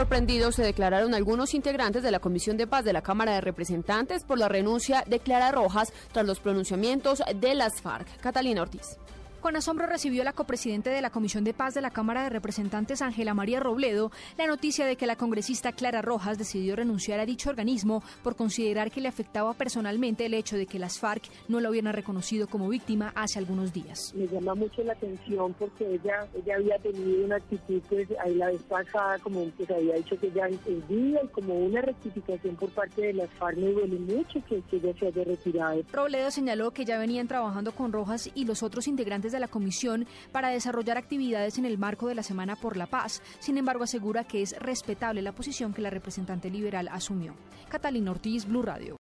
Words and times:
Sorprendidos 0.00 0.54
se 0.54 0.62
declararon 0.62 1.12
algunos 1.12 1.54
integrantes 1.54 2.04
de 2.04 2.12
la 2.12 2.20
Comisión 2.20 2.56
de 2.56 2.68
Paz 2.68 2.84
de 2.84 2.92
la 2.92 3.02
Cámara 3.02 3.32
de 3.32 3.40
Representantes 3.40 4.22
por 4.22 4.38
la 4.38 4.48
renuncia 4.48 5.02
de 5.08 5.18
Clara 5.18 5.50
Rojas 5.50 5.92
tras 6.12 6.24
los 6.24 6.38
pronunciamientos 6.38 7.20
de 7.34 7.54
las 7.56 7.82
FARC. 7.82 8.06
Catalina 8.20 8.62
Ortiz. 8.62 8.96
Con 9.40 9.54
asombro 9.54 9.86
recibió 9.86 10.24
la 10.24 10.32
copresidente 10.32 10.90
de 10.90 11.00
la 11.00 11.10
Comisión 11.10 11.44
de 11.44 11.54
Paz 11.54 11.72
de 11.72 11.80
la 11.80 11.92
Cámara 11.92 12.24
de 12.24 12.28
Representantes, 12.28 13.02
Ángela 13.02 13.34
María 13.34 13.60
Robledo, 13.60 14.10
la 14.36 14.48
noticia 14.48 14.84
de 14.84 14.96
que 14.96 15.06
la 15.06 15.14
congresista 15.14 15.70
Clara 15.70 16.02
Rojas 16.02 16.38
decidió 16.38 16.74
renunciar 16.74 17.20
a 17.20 17.24
dicho 17.24 17.48
organismo 17.48 18.02
por 18.24 18.34
considerar 18.34 18.90
que 18.90 19.00
le 19.00 19.06
afectaba 19.06 19.54
personalmente 19.54 20.26
el 20.26 20.34
hecho 20.34 20.56
de 20.56 20.66
que 20.66 20.80
las 20.80 20.98
FARC 20.98 21.22
no 21.46 21.60
la 21.60 21.70
hubieran 21.70 21.92
reconocido 21.92 22.48
como 22.48 22.68
víctima 22.68 23.12
hace 23.14 23.38
algunos 23.38 23.72
días. 23.72 24.12
Me 24.16 24.26
llama 24.26 24.56
mucho 24.56 24.82
la 24.82 24.94
atención 24.94 25.54
porque 25.54 25.86
ella, 25.86 26.26
ella 26.34 26.56
había 26.56 26.78
tenido 26.80 27.24
una 27.24 27.36
actitud, 27.36 27.80
pues 27.88 28.08
ahí 28.24 28.34
la 28.34 28.48
vez 28.48 28.62
pasada, 28.64 29.18
como 29.20 29.54
que 29.56 29.66
se 29.66 29.74
había 29.74 29.94
dicho 29.94 30.18
que 30.18 30.26
ella 30.26 30.48
entendía 30.48 31.20
y 31.22 31.28
como 31.28 31.54
una 31.54 31.80
rectificación 31.80 32.56
por 32.56 32.70
parte 32.70 33.02
de 33.02 33.12
las 33.12 33.30
FARC 33.34 33.56
me 33.56 33.70
duele 33.70 34.00
mucho 34.00 34.42
que, 34.48 34.60
que 34.62 34.76
ella 34.78 34.92
se 34.98 35.06
haya 35.06 35.22
retirado. 35.22 35.82
Robledo 35.92 36.32
señaló 36.32 36.72
que 36.72 36.84
ya 36.84 36.98
venían 36.98 37.28
trabajando 37.28 37.70
con 37.70 37.92
Rojas 37.92 38.28
y 38.34 38.44
los 38.44 38.64
otros 38.64 38.88
de 39.32 39.40
la 39.40 39.48
comisión 39.48 40.06
para 40.32 40.48
desarrollar 40.48 40.96
actividades 40.96 41.58
en 41.58 41.66
el 41.66 41.76
marco 41.78 42.08
de 42.08 42.14
la 42.14 42.22
Semana 42.22 42.56
por 42.56 42.76
la 42.76 42.86
Paz. 42.86 43.22
Sin 43.40 43.58
embargo, 43.58 43.84
asegura 43.84 44.24
que 44.24 44.42
es 44.42 44.58
respetable 44.58 45.22
la 45.22 45.32
posición 45.32 45.74
que 45.74 45.82
la 45.82 45.90
representante 45.90 46.50
liberal 46.50 46.88
asumió. 46.90 47.34
Catalina 47.68 48.10
Ortiz, 48.10 48.46
Blue 48.46 48.62
Radio. 48.62 48.96